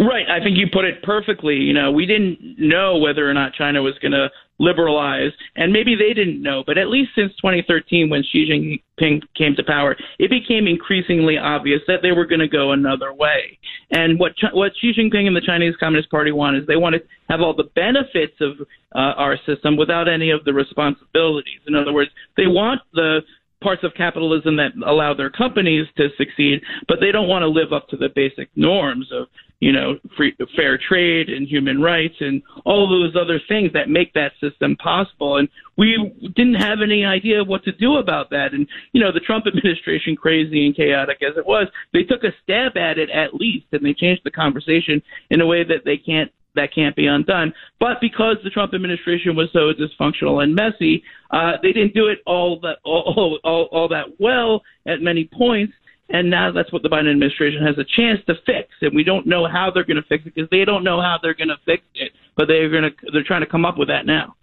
[0.00, 0.26] Right.
[0.28, 1.56] I think you put it perfectly.
[1.56, 5.96] You know, we didn't know whether or not China was going to liberalize, and maybe
[5.96, 10.30] they didn't know, but at least since 2013, when Xi Jinping came to power, it
[10.30, 13.58] became increasingly obvious that they were going to go another way.
[13.90, 17.02] And what what Xi Jinping and the Chinese Communist Party want is they want to
[17.28, 18.60] have all the benefits of
[18.94, 21.60] uh, our system without any of the responsibilities.
[21.66, 23.20] In other words, they want the
[23.62, 27.72] parts of capitalism that allow their companies to succeed, but they don't want to live
[27.72, 29.28] up to the basic norms of,
[29.62, 34.12] you know, free, fair trade and human rights and all those other things that make
[34.12, 35.36] that system possible.
[35.36, 35.48] And
[35.78, 38.54] we didn't have any idea what to do about that.
[38.54, 42.34] And, you know, the Trump administration, crazy and chaotic as it was, they took a
[42.42, 45.96] stab at it at least, and they changed the conversation in a way that they
[45.96, 47.54] can't that can't be undone.
[47.80, 52.18] But because the Trump administration was so dysfunctional and messy, uh, they didn't do it
[52.26, 55.72] all that all, all, all that well at many points.
[56.12, 58.68] And now that's what the Biden administration has a chance to fix.
[58.82, 61.18] And we don't know how they're going to fix it because they don't know how
[61.22, 62.12] they're going to fix it.
[62.36, 64.36] But they're going to they're trying to come up with that now.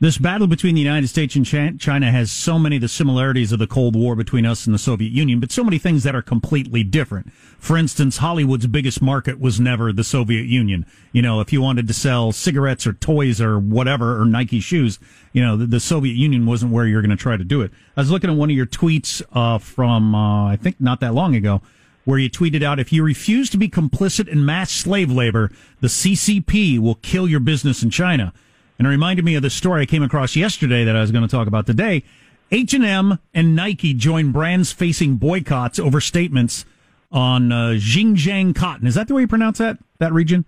[0.00, 3.58] This battle between the United States and China has so many of the similarities of
[3.58, 6.22] the Cold War between us and the Soviet Union, but so many things that are
[6.22, 7.32] completely different.
[7.58, 10.86] For instance, Hollywood's biggest market was never the Soviet Union.
[11.10, 15.00] You know, if you wanted to sell cigarettes or toys or whatever, or Nike shoes,
[15.32, 17.72] you know, the, the Soviet Union wasn't where you're going to try to do it.
[17.96, 21.12] I was looking at one of your tweets uh, from, uh, I think, not that
[21.12, 21.60] long ago
[22.04, 25.88] where you tweeted out, if you refuse to be complicit in mass slave labor, the
[25.88, 28.32] CCP will kill your business in China
[28.78, 31.26] and it reminded me of the story I came across yesterday that I was going
[31.26, 32.04] to talk about today.
[32.50, 36.64] H&M and Nike joined brands facing boycotts over statements
[37.12, 38.86] on uh, Xinjiang cotton.
[38.86, 40.44] Is that the way you pronounce that that region?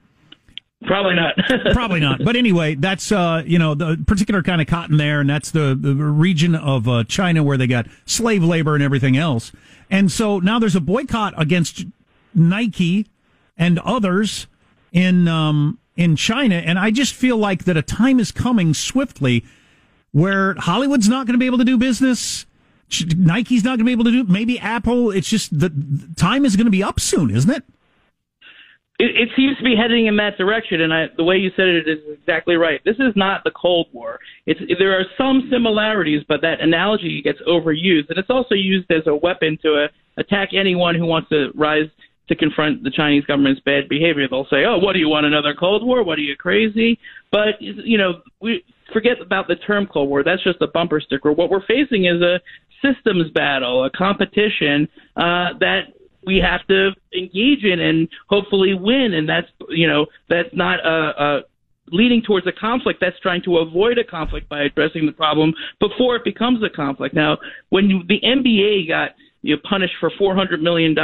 [0.87, 1.35] Probably not.
[1.73, 2.25] Probably not.
[2.25, 5.77] But anyway, that's uh, you know the particular kind of cotton there, and that's the,
[5.79, 9.53] the region of uh, China where they got slave labor and everything else.
[9.91, 11.85] And so now there's a boycott against
[12.35, 13.09] Nike
[13.59, 14.47] and others
[14.93, 16.55] in um, in China.
[16.55, 19.45] And I just feel like that a time is coming swiftly
[20.13, 22.47] where Hollywood's not going to be able to do business.
[23.17, 24.25] Nike's not going to be able to do.
[24.25, 25.11] Maybe Apple.
[25.11, 25.71] It's just the
[26.17, 27.63] time is going to be up soon, isn't it?
[28.99, 31.69] It, it seems to be heading in that direction, and I, the way you said
[31.69, 32.81] it is exactly right.
[32.85, 34.19] This is not the Cold War.
[34.47, 39.07] It's there are some similarities, but that analogy gets overused, and it's also used as
[39.07, 41.89] a weapon to uh, attack anyone who wants to rise
[42.31, 44.27] to confront the Chinese government's bad behavior.
[44.29, 45.27] They'll say, "Oh, what do you want?
[45.27, 46.05] Another Cold War?
[46.05, 46.99] What are you crazy?"
[47.33, 50.23] But you know, we forget about the term Cold War.
[50.23, 51.33] That's just a bumper sticker.
[51.33, 52.41] What we're facing is a
[52.81, 55.93] systems battle, a competition uh, that
[56.25, 59.15] we have to engage in and hopefully win.
[59.15, 61.41] And that's you know that's not a, a
[61.89, 66.15] leading towards a conflict that's trying to avoid a conflict by addressing the problem before
[66.15, 67.13] it becomes a conflict.
[67.13, 67.39] Now,
[67.71, 69.11] when the NBA got
[69.43, 70.95] you punished for $400 million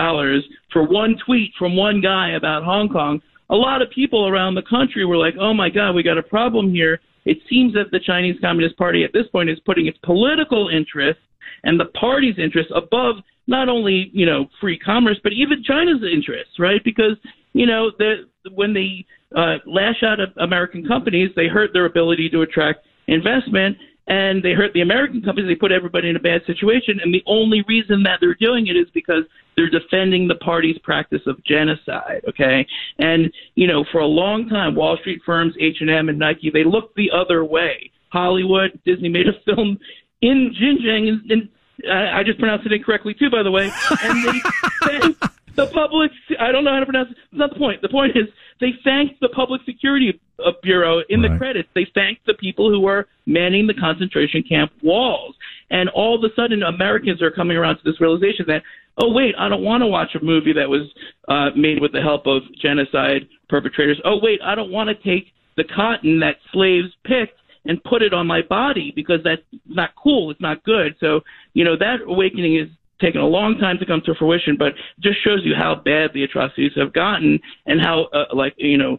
[0.73, 3.21] for one tweet from one guy about Hong Kong,
[3.51, 6.23] a lot of people around the country were like, oh my God, we got a
[6.23, 7.01] problem here.
[7.25, 11.23] It seems that the Chinese Communist Party at this point is putting its political interests
[11.65, 16.59] and the party's interests above not only, you know, free commerce, but even China's interests,
[16.59, 16.83] right?
[16.85, 17.17] Because,
[17.53, 19.05] you know, the, when they
[19.37, 24.53] uh, lash out at American companies, they hurt their ability to attract investment and they
[24.53, 25.49] hurt the American companies.
[25.49, 28.77] They put everybody in a bad situation, and the only reason that they're doing it
[28.77, 29.25] is because
[29.57, 32.23] they're defending the party's practice of genocide.
[32.29, 32.67] Okay,
[32.99, 36.51] and you know, for a long time, Wall Street firms, H and M and Nike,
[36.51, 37.91] they looked the other way.
[38.11, 39.79] Hollywood, Disney made a film
[40.21, 41.49] in Xinjiang, and, and
[41.91, 43.71] I just pronounced it incorrectly too, by the way,
[44.03, 44.41] and they
[45.01, 46.11] thanked the public.
[46.39, 47.17] I don't know how to pronounce it.
[47.33, 47.83] That's not the point.
[47.83, 48.27] The point is
[48.61, 51.33] they thanked the Public Security uh, Bureau in right.
[51.33, 51.69] the credits.
[51.75, 55.35] They thanked the people who were manning the concentration camp walls.
[55.71, 58.63] And all of a sudden, Americans are coming around to this realization that,
[58.99, 60.89] oh, wait, I don't want to watch a movie that was
[61.29, 64.01] uh, made with the help of genocide perpetrators.
[64.05, 68.15] Oh, wait, I don't want to take the cotton that slaves picked and put it
[68.15, 70.31] on my body because that's not cool.
[70.31, 70.95] It's not good.
[71.01, 71.21] So,
[71.53, 72.69] you know, that awakening is
[73.01, 76.25] taken a long time to come to fruition, but just shows you how bad the
[76.25, 78.99] atrocities have gotten and how, uh, like, you know,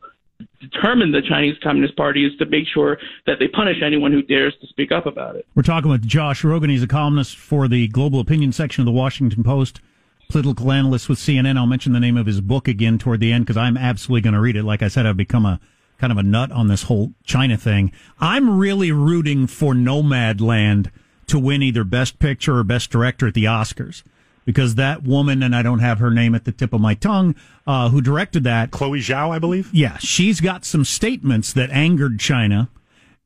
[0.60, 4.54] determined the Chinese Communist Party is to make sure that they punish anyone who dares
[4.62, 5.48] to speak up about it.
[5.56, 6.70] We're talking with Josh Rogin.
[6.70, 9.82] He's a columnist for the global opinion section of the Washington Post,
[10.30, 11.58] political analyst with CNN.
[11.58, 14.34] I'll mention the name of his book again toward the end because I'm absolutely going
[14.34, 14.64] to read it.
[14.64, 15.60] Like I said, I've become a
[15.98, 17.92] kind of a nut on this whole China thing.
[18.20, 20.92] I'm really rooting for Nomadland
[21.28, 24.04] to win either Best Picture or Best Director at the Oscars
[24.48, 27.36] because that woman, and I don't have her name at the tip of my tongue,
[27.68, 28.72] uh, who directed that.
[28.72, 29.70] Chloe Zhao, I believe.
[29.74, 32.70] Yeah, she's got some statements that angered China.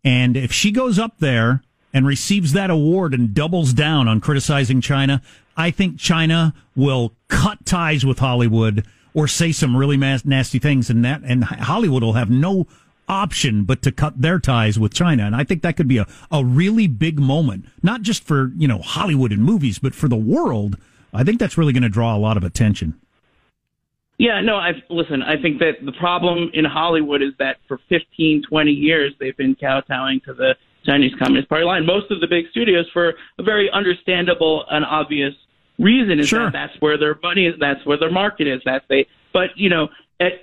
[0.03, 1.61] And if she goes up there
[1.93, 5.21] and receives that award and doubles down on criticizing China,
[5.55, 8.83] I think China will cut ties with Hollywood
[9.13, 12.65] or say some really nasty things, and that and Hollywood will have no
[13.11, 15.23] option but to cut their ties with China.
[15.25, 18.67] And I think that could be a, a really big moment, not just for, you
[18.67, 20.77] know, Hollywood and movies, but for the world.
[21.13, 22.99] I think that's really going to draw a lot of attention.
[24.17, 28.43] Yeah, no, I listen, I think that the problem in Hollywood is that for 15,
[28.47, 31.85] 20 years they've been kowtowing to the Chinese Communist Party line.
[31.85, 35.33] Most of the big studios for a very understandable and obvious
[35.79, 36.45] reason is sure.
[36.45, 39.07] that that's where their money is, that's where their market is, that's they.
[39.33, 39.89] But you know,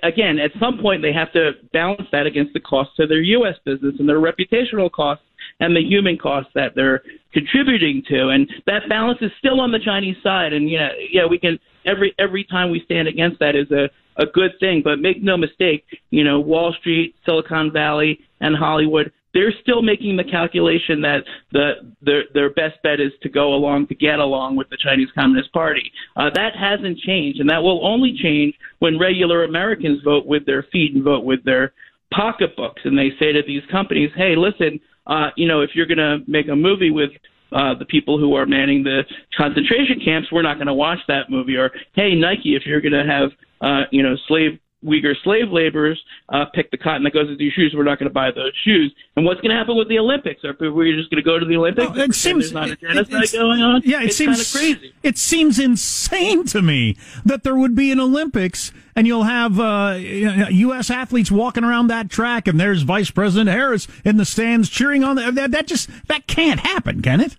[0.03, 3.55] again, at some point they have to balance that against the cost to their U.S.
[3.65, 5.23] business and their reputational costs
[5.59, 7.01] and the human costs that they're
[7.33, 10.53] contributing to, and that balance is still on the Chinese side.
[10.53, 13.89] And yeah, yeah, we can every every time we stand against that is a
[14.21, 14.81] a good thing.
[14.83, 20.17] But make no mistake, you know, Wall Street, Silicon Valley, and Hollywood they're still making
[20.17, 21.19] the calculation that
[21.51, 25.09] the their their best bet is to go along to get along with the Chinese
[25.15, 25.91] Communist Party.
[26.15, 30.63] Uh, that hasn't changed, and that will only change when regular Americans vote with their
[30.71, 31.73] feet and vote with their
[32.13, 35.97] pocketbooks, and they say to these companies, "Hey, listen, uh, you know, if you're going
[35.97, 37.11] to make a movie with
[37.51, 39.03] uh, the people who are manning the
[39.35, 41.55] concentration camps, we're not going to watch that movie.
[41.55, 46.01] Or, hey, Nike, if you're going to have, uh, you know, slave Uyghur slave laborers
[46.29, 47.73] uh, pick the cotton that goes into your shoes.
[47.75, 48.93] We're not going to buy those shoes.
[49.15, 50.43] And what's going to happen with the Olympics?
[50.45, 51.91] Are we just going to go to the Olympics?
[51.97, 53.81] It seems not a genocide it, going on.
[53.83, 54.93] Yeah, it it's seems crazy.
[55.03, 59.95] It seems insane to me that there would be an Olympics and you'll have uh,
[59.97, 60.89] U.S.
[60.89, 65.15] athletes walking around that track, and there's Vice President Harris in the stands cheering on
[65.15, 65.51] the, that.
[65.51, 67.37] That just that can't happen, can it?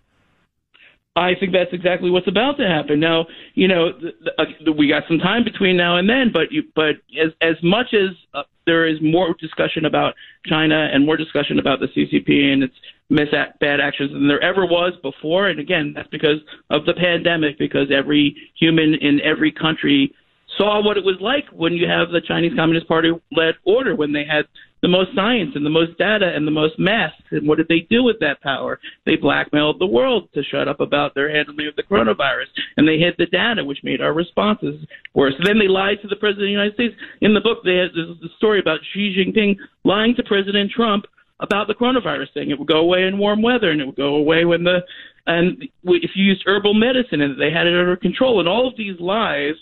[1.21, 2.99] I think that's exactly what's about to happen.
[2.99, 6.51] Now, you know, the, the, uh, we got some time between now and then, but
[6.51, 10.15] you, but as as much as uh, there is more discussion about
[10.47, 12.75] China and more discussion about the CCP and its
[13.11, 13.29] mis
[13.61, 16.39] bad actions than there ever was before, and again, that's because
[16.71, 17.59] of the pandemic.
[17.59, 20.15] Because every human in every country
[20.57, 24.13] saw what it was like when you have the Chinese Communist Party led order when
[24.13, 24.47] they had
[24.83, 27.23] the most science and the most data and the most masks.
[27.31, 28.81] And what did they do with that power?
[29.05, 32.47] They blackmailed the world to shut up about their handling of the coronavirus.
[32.77, 35.35] And they hid the data, which made our responses worse.
[35.39, 36.95] And then they lied to the President of the United States.
[37.21, 41.05] In the book, they have this story about Xi Jinping lying to President Trump
[41.41, 42.51] about the coronavirus thing.
[42.51, 44.81] It would go away in warm weather and it would go away when the,
[45.27, 48.41] and if you used herbal medicine and they had it under control.
[48.41, 49.55] And all of these lies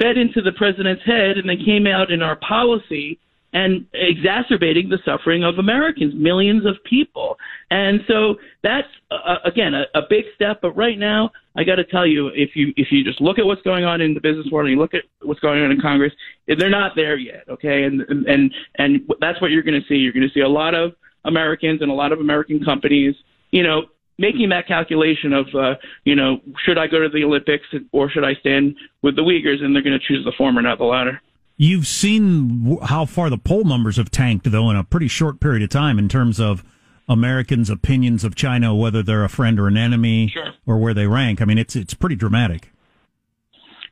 [0.00, 3.18] fed into the president's head and they came out in our policy
[3.54, 7.38] and exacerbating the suffering of Americans, millions of people.
[7.70, 10.58] And so that's uh, again a, a big step.
[10.60, 13.46] But right now, I got to tell you, if you if you just look at
[13.46, 15.80] what's going on in the business world and you look at what's going on in
[15.80, 16.12] Congress,
[16.46, 17.44] they're not there yet.
[17.48, 19.94] Okay, and and and that's what you're going to see.
[19.94, 20.92] You're going to see a lot of
[21.24, 23.14] Americans and a lot of American companies,
[23.52, 23.84] you know,
[24.18, 28.24] making that calculation of, uh, you know, should I go to the Olympics or should
[28.24, 29.62] I stand with the Uyghurs?
[29.62, 31.22] And they're going to choose the former, not the latter.
[31.56, 35.62] You've seen how far the poll numbers have tanked, though, in a pretty short period
[35.62, 36.64] of time in terms of
[37.08, 40.52] Americans' opinions of China, whether they're a friend or an enemy, sure.
[40.66, 41.40] or where they rank.
[41.40, 42.72] I mean, it's it's pretty dramatic.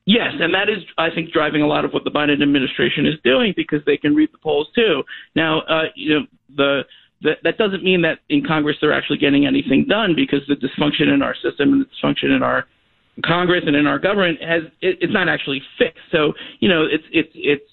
[0.05, 3.14] Yes, and that is, I think, driving a lot of what the Biden administration is
[3.22, 5.05] doing because they can read the polls too.
[5.37, 6.83] Now, uh, you know, the
[7.22, 11.12] that, that doesn't mean that in Congress they're actually getting anything done because the dysfunction
[11.12, 12.66] in our system and the dysfunction in our
[13.25, 16.03] Congress and in our government has it, it's not actually fixed.
[16.11, 17.64] So you know it's it's it's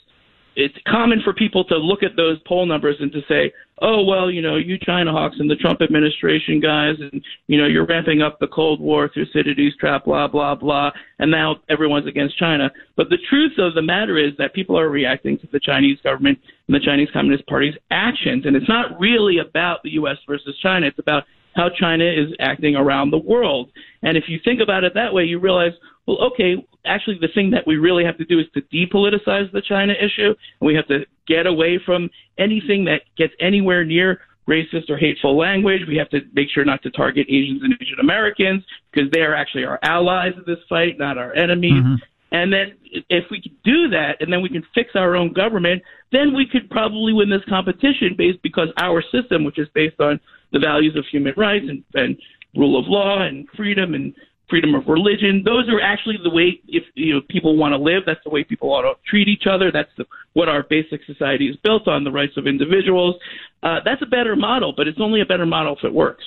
[0.56, 4.30] it's common for people to look at those poll numbers and to say, oh well,
[4.30, 8.22] you know, you China hawks and the Trump administration guys, and you know, you're ramping
[8.22, 12.70] up the Cold War, Thucydides trap, blah blah blah, and now everyone's against China.
[12.98, 16.40] But the truth of the matter is that people are reacting to the Chinese government
[16.68, 20.18] and the Chinese Communist Party's actions, and it's not really about the U.S.
[20.28, 20.88] versus China.
[20.88, 21.24] It's about
[21.56, 23.70] how China is acting around the world.
[24.02, 25.74] And if you think about it that way, you realize,
[26.08, 29.62] well, okay, actually, the thing that we really have to do is to depoliticize the
[29.62, 34.90] China issue, and we have to get away from anything that gets anywhere near racist
[34.90, 35.82] or hateful language.
[35.88, 39.36] We have to make sure not to target Asians and Asian Americans because they are
[39.36, 41.74] actually our allies in this fight, not our enemies.
[41.74, 41.96] Mm-hmm.
[42.32, 42.74] And then
[43.10, 45.82] if we could do that and then we can fix our own government,
[46.12, 50.20] then we could probably win this competition based because our system, which is based on
[50.52, 52.18] the values of human rights and, and
[52.56, 54.14] rule of law and freedom and
[54.50, 58.04] freedom of religion, those are actually the way if you know people want to live.
[58.06, 59.72] That's the way people ought to treat each other.
[59.72, 63.16] That's the, what our basic society is built on, the rights of individuals.
[63.62, 66.24] Uh, that's a better model, but it's only a better model if it works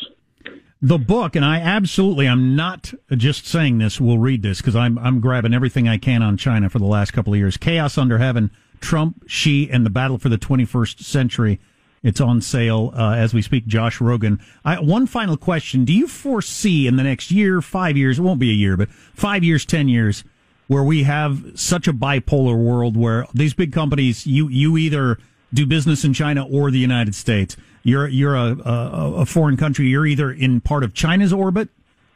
[0.83, 4.01] the book, and I absolutely, I'm not just saying this.
[4.01, 7.13] We'll read this because I'm I'm grabbing everything I can on China for the last
[7.13, 7.57] couple of years.
[7.57, 11.61] Chaos Under Heaven, Trump, Xi, and the Battle for the 21st Century.
[12.03, 13.67] It's on sale uh, as we speak.
[13.67, 14.41] Josh Rogin.
[14.65, 18.19] I, one final question: Do you foresee in the next year, five years?
[18.19, 20.25] It won't be a year, but five years, ten years,
[20.67, 25.19] where we have such a bipolar world where these big companies, you you either
[25.55, 29.87] do business in China or the United States you're you're a, a, a foreign country.
[29.87, 31.69] You're either in part of China's orbit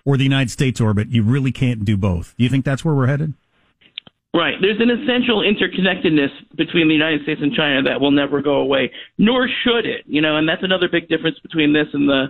[0.05, 1.09] or the United States orbit.
[1.09, 2.35] You really can't do both.
[2.37, 3.35] Do you think that's where we're headed?
[4.37, 4.55] Right.
[4.61, 8.92] There's an essential interconnectedness between the United States and China that will never go away,
[9.16, 10.05] nor should it.
[10.05, 12.27] You know, and that's another big difference between this and the,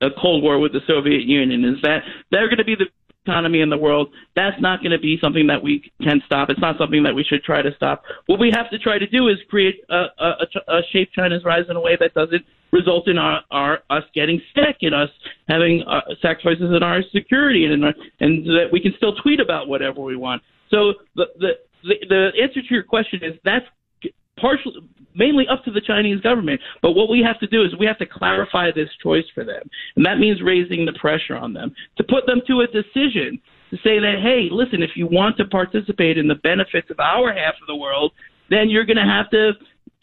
[0.00, 2.86] the Cold War with the Soviet Union is that they're going to be the
[3.26, 4.08] economy in the world.
[4.34, 6.50] That's not going to be something that we can stop.
[6.50, 8.02] It's not something that we should try to stop.
[8.26, 10.32] What we have to try to do is create a, a,
[10.68, 14.40] a shape China's rise in a way that doesn't result in our, our us getting
[14.54, 15.10] sick and us
[15.48, 19.40] having uh, sacrifices in our security and in our, and that we can still tweet
[19.40, 20.42] about whatever we want.
[20.70, 21.50] So the the
[21.82, 23.66] the, the answer to your question is that's
[24.38, 24.74] partially
[25.14, 26.60] mainly up to the Chinese government.
[26.82, 29.62] But what we have to do is we have to clarify this choice for them,
[29.96, 33.76] and that means raising the pressure on them to put them to a decision to
[33.76, 37.54] say that hey, listen, if you want to participate in the benefits of our half
[37.60, 38.12] of the world,
[38.50, 39.52] then you're going to have to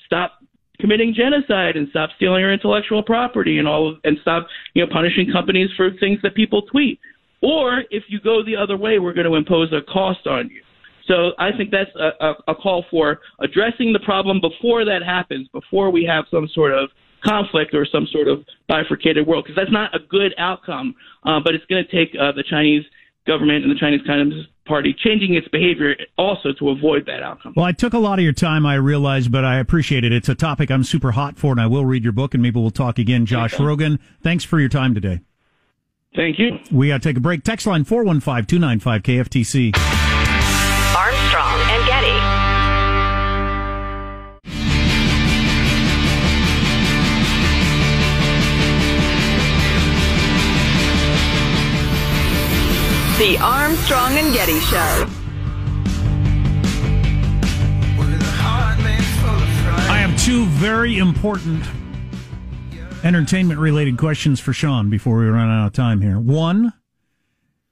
[0.06, 0.40] stop
[0.80, 4.92] committing genocide and stop stealing our intellectual property and all of, and stop you know
[4.92, 7.00] punishing companies for things that people tweet.
[7.42, 10.62] Or if you go the other way, we're going to impose a cost on you.
[11.08, 15.48] So I think that's a, a, a call for addressing the problem before that happens,
[15.50, 16.90] before we have some sort of
[17.24, 20.96] conflict or some sort of bifurcated world, because that's not a good outcome.
[21.24, 22.84] Uh, but it's going to take uh, the Chinese
[23.26, 27.54] government and the Chinese Communist Party changing its behavior also to avoid that outcome.
[27.56, 30.12] Well, I took a lot of your time, I realize, but I appreciate it.
[30.12, 32.60] It's a topic I'm super hot for, and I will read your book, and maybe
[32.60, 33.26] we'll talk again.
[33.26, 33.54] Josh.
[33.56, 35.22] Rogin, thanks for your time today.
[36.16, 36.60] Thank you.
[36.72, 37.44] We got to take a break.
[37.44, 39.97] Text line 415 295 KFTC.
[53.18, 55.08] The Armstrong and Getty Show.
[59.90, 61.64] I have two very important
[63.04, 66.20] entertainment related questions for Sean before we run out of time here.
[66.20, 66.74] One,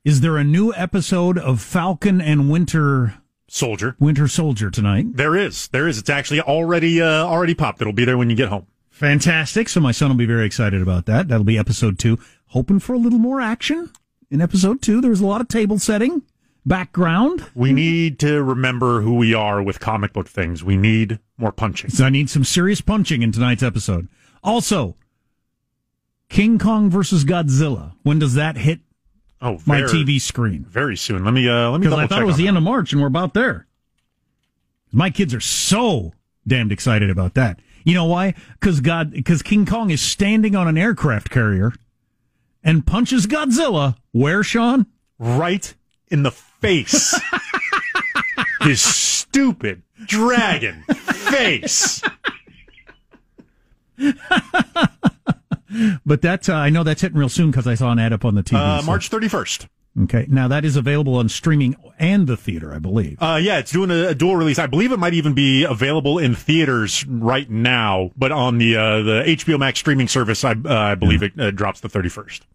[0.04, 3.14] is there a new episode of Falcon and Winter
[3.48, 3.96] Soldier?
[4.00, 5.16] Winter Soldier tonight?
[5.16, 5.68] There is.
[5.68, 6.00] There is.
[6.00, 7.82] It's actually already uh, already popped.
[7.82, 8.66] It'll be there when you get home.
[8.90, 9.70] Fantastic.
[9.70, 11.28] So my son will be very excited about that.
[11.28, 12.18] That'll be episode two.
[12.48, 13.92] Hoping for a little more action
[14.36, 15.02] in episode two.
[15.02, 16.22] There was a lot of table setting,
[16.66, 17.46] background.
[17.56, 20.64] We need to remember who we are with comic book things.
[20.64, 21.90] We need more punching.
[21.90, 24.10] So I need some serious punching in tonight's episode.
[24.44, 24.96] Also,
[26.30, 27.94] King Kong versus Godzilla.
[28.04, 28.82] When does that hit
[29.42, 30.66] oh, very, my TV screen?
[30.66, 31.24] Very soon.
[31.24, 31.88] Let me uh, let me.
[31.88, 32.50] Because I thought it was the that.
[32.50, 33.68] end of March, and we're about there.
[34.92, 36.14] My kids are so
[36.46, 37.60] damned excited about that.
[37.86, 38.34] You know why?
[38.60, 41.74] Because God, because King Kong is standing on an aircraft carrier
[42.66, 43.96] and punches Godzilla.
[44.12, 44.88] Where, Sean?
[45.18, 45.74] Right
[46.10, 47.18] in the face.
[48.62, 52.02] His stupid dragon face.
[56.06, 58.26] but that's uh, I know that's hitting real soon because I saw an ad up
[58.26, 58.58] on the TV.
[58.58, 58.86] Uh, so.
[58.86, 59.68] March thirty first.
[60.04, 63.18] Okay, now that is available on streaming and the theater, I believe.
[63.22, 64.60] Uh, yeah, it's doing a, a, dual release.
[64.60, 69.02] I believe it might even be available in theaters right now, but on the uh,
[69.04, 71.30] the HBO Max streaming service, I, uh, I believe yeah.
[71.34, 72.46] it uh, drops the thirty first.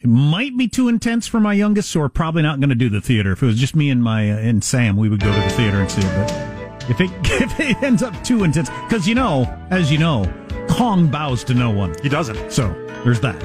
[0.00, 2.88] It might be too intense for my youngest, so we're probably not going to do
[2.88, 3.32] the theater.
[3.32, 5.50] If it was just me and my uh, and Sam, we would go to the
[5.50, 6.04] theater and see it.
[6.04, 7.10] But if it
[7.42, 10.32] if it ends up too intense, because you know, as you know,
[10.68, 11.96] Kong bows to no one.
[12.00, 12.52] He doesn't.
[12.52, 12.68] So
[13.02, 13.42] there's that.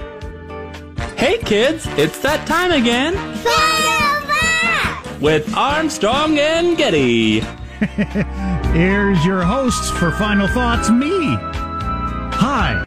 [1.17, 3.15] Hey kids, it's that time again.
[5.19, 7.39] With Armstrong and Getty.
[8.73, 10.91] Here's your hosts for final thoughts.
[10.91, 11.09] Me.
[12.35, 12.83] Hi.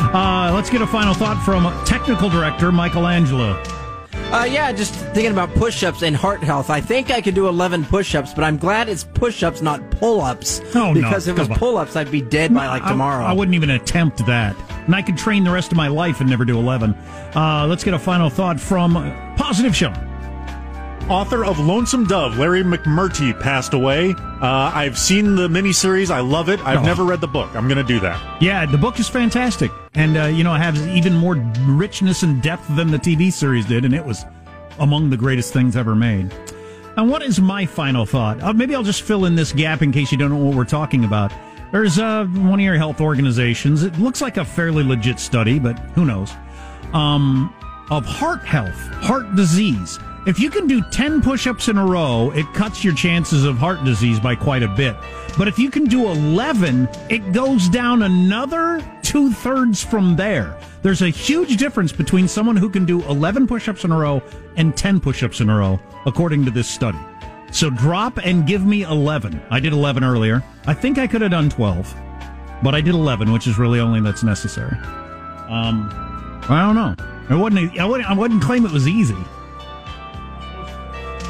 [0.00, 3.62] Uh, let's get a final thought from technical director Michelangelo.
[4.30, 6.68] Uh, yeah, just thinking about push ups and heart health.
[6.68, 9.90] I think I could do 11 push ups, but I'm glad it's push ups, not
[9.90, 10.60] pull ups.
[10.74, 11.32] Oh, because no.
[11.32, 13.24] if it was pull ups, I'd be dead by like tomorrow.
[13.24, 14.54] I, I, wouldn't even attempt that.
[14.84, 16.92] and I could train the rest of my life and never do 11.
[17.34, 18.94] Uh, let's get a final thought from
[19.36, 19.94] Positive Show.
[21.08, 24.14] Author of Lonesome Dove, Larry McMurtry, passed away.
[24.42, 26.10] Uh, I've seen the miniseries.
[26.10, 26.60] I love it.
[26.66, 26.82] I've Oh.
[26.84, 27.48] never read the book.
[27.54, 28.20] I'm going to do that.
[28.42, 31.36] Yeah, the book is fantastic, and uh, you know it has even more
[31.66, 34.26] richness and depth than the TV series did, and it was
[34.80, 36.30] among the greatest things ever made.
[36.98, 38.42] And what is my final thought?
[38.42, 40.64] Uh, maybe I'll just fill in this gap in case you don't know what we're
[40.64, 41.32] talking about.
[41.72, 43.82] There's uh, one of your health organizations.
[43.82, 46.32] It looks like a fairly legit study, but who knows?
[46.92, 47.54] Um,
[47.90, 49.98] of heart health, heart disease.
[50.28, 53.56] If you can do 10 push ups in a row, it cuts your chances of
[53.56, 54.94] heart disease by quite a bit.
[55.38, 60.54] But if you can do 11, it goes down another two thirds from there.
[60.82, 64.22] There's a huge difference between someone who can do 11 push ups in a row
[64.58, 66.98] and 10 push ups in a row, according to this study.
[67.50, 69.40] So drop and give me 11.
[69.50, 70.44] I did 11 earlier.
[70.66, 71.94] I think I could have done 12,
[72.62, 74.76] but I did 11, which is really only that's necessary.
[75.48, 75.88] Um,
[76.50, 76.94] I don't know.
[77.30, 77.78] I wouldn't.
[77.80, 78.10] I wouldn't.
[78.10, 79.16] I wouldn't claim it was easy.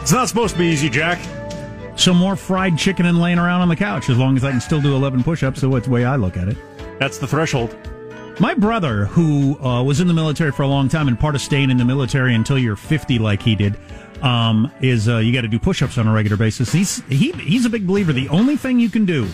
[0.09, 1.21] It's not supposed to be easy, Jack.
[1.99, 4.61] So more fried chicken and laying around on the couch, as long as I can
[4.63, 5.61] still do 11 push-ups.
[5.61, 6.57] So it's the way I look at it.
[6.99, 7.77] That's the threshold.
[8.41, 11.43] My brother, who uh, was in the military for a long time and part of
[11.43, 13.77] staying in the military until you're 50, like he did,
[14.23, 16.73] um, is uh, you got to do push-ups on a regular basis.
[16.73, 18.15] He's he he's a big believer.
[18.15, 19.29] The only thing you can do,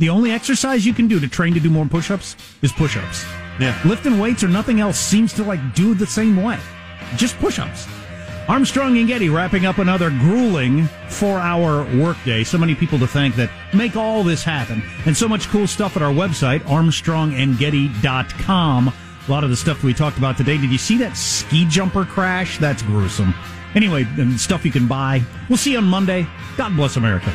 [0.00, 3.24] the only exercise you can do to train to do more push-ups is push-ups.
[3.60, 3.80] Yeah.
[3.84, 6.58] Lifting weights or nothing else seems to like do the same way.
[7.14, 7.86] Just push-ups.
[8.48, 12.44] Armstrong and Getty wrapping up another grueling four-hour workday.
[12.44, 15.96] So many people to thank that make all this happen, and so much cool stuff
[15.96, 18.88] at our website armstrongandgetty.com.
[18.88, 20.56] A lot of the stuff we talked about today.
[20.58, 22.58] Did you see that ski jumper crash?
[22.58, 23.34] That's gruesome.
[23.74, 25.22] Anyway, and stuff you can buy.
[25.48, 26.28] We'll see you on Monday.
[26.56, 27.32] God bless America.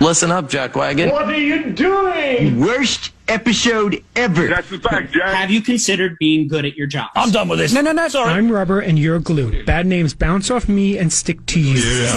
[0.00, 1.10] Listen up, Jackwagon.
[1.10, 2.60] What are you doing?
[2.60, 4.48] Worst episode ever.
[4.48, 5.34] That's the fact, Jack.
[5.34, 7.10] Have you considered being good at your job?
[7.14, 7.72] I'm done with this.
[7.72, 8.08] No, no, no.
[8.08, 8.32] Sorry.
[8.32, 9.64] I'm rubber and you're glue.
[9.64, 11.78] Bad names bounce off me and stick to you.
[11.78, 12.16] Yeah,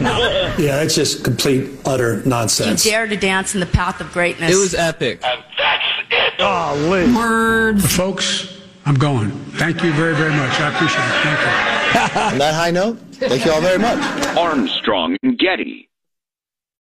[0.58, 2.60] yeah that's just complete, utter nonsense.
[2.60, 2.84] You nonsense.
[2.84, 4.52] dare to dance in the path of greatness.
[4.52, 5.20] It was epic.
[5.24, 6.34] And that's it.
[6.38, 7.96] Oh, Words.
[7.96, 9.30] Folks, I'm going.
[9.30, 10.60] Thank you very, very much.
[10.60, 11.22] I appreciate it.
[11.22, 12.20] Thank you.
[12.20, 13.98] On that high note, thank you all very much.
[14.36, 15.89] Armstrong and Getty.